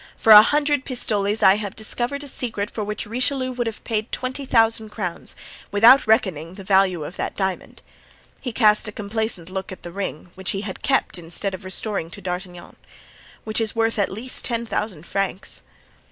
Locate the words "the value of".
6.55-7.17